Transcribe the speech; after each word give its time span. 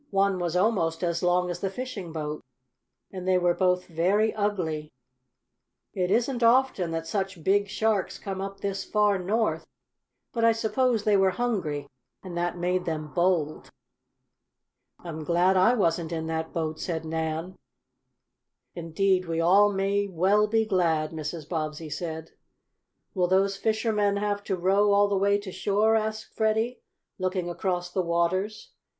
"One 0.09 0.39
was 0.39 0.55
almost 0.55 1.03
as 1.03 1.21
long 1.21 1.51
as 1.51 1.59
the 1.59 1.69
fishing 1.69 2.11
boat, 2.11 2.41
and 3.11 3.27
they 3.27 3.37
were 3.37 3.53
both 3.53 3.85
very 3.85 4.33
ugly. 4.33 4.89
It 5.93 6.09
isn't 6.09 6.41
often 6.41 6.89
that 6.89 7.05
such 7.05 7.43
big 7.43 7.67
sharks 7.67 8.17
come 8.17 8.41
up 8.41 8.61
this 8.61 8.83
far 8.83 9.19
north, 9.19 9.67
but 10.33 10.43
I 10.43 10.53
suppose 10.53 11.03
they 11.03 11.15
were 11.17 11.29
hungry 11.29 11.85
and 12.23 12.35
that 12.35 12.57
made 12.57 12.85
them 12.85 13.13
bold." 13.13 13.69
"I'm 14.97 15.23
glad 15.23 15.55
I 15.55 15.75
wasn't 15.75 16.11
in 16.11 16.25
that 16.25 16.51
boat," 16.51 16.79
said 16.79 17.05
Nan. 17.05 17.59
"Indeed 18.73 19.25
we 19.27 19.39
all 19.39 19.71
may 19.71 20.07
well 20.07 20.47
be 20.47 20.65
glad," 20.65 21.11
Mrs. 21.11 21.47
Bobbsey 21.47 21.91
said. 21.91 22.31
"Will 23.13 23.27
those 23.27 23.55
fishermen 23.55 24.17
have 24.17 24.43
to 24.45 24.55
row 24.55 24.93
all 24.93 25.07
the 25.07 25.15
way 25.15 25.37
to 25.37 25.51
shore?" 25.51 25.95
asked 25.95 26.33
Freddie, 26.35 26.81
looking 27.19 27.51
across 27.51 27.91
the 27.91 28.01
waters. 28.01 28.71